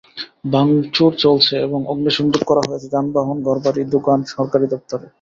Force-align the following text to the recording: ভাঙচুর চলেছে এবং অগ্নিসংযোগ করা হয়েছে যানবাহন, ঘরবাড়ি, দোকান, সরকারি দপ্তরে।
ভাঙচুর 0.53 1.11
চলেছে 1.15 1.55
এবং 1.59 1.79
অগ্নিসংযোগ 1.87 2.41
করা 2.45 2.61
হয়েছে 2.67 2.87
যানবাহন, 2.93 3.37
ঘরবাড়ি, 3.47 3.81
দোকান, 3.95 4.19
সরকারি 4.33 4.65
দপ্তরে। 4.73 5.05